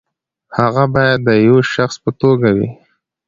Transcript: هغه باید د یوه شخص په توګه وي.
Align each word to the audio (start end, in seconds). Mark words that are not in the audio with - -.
هغه 0.57 0.83
باید 0.93 1.19
د 1.27 1.29
یوه 1.47 1.61
شخص 1.73 1.95
په 2.03 2.11
توګه 2.21 2.49
وي. 2.57 2.69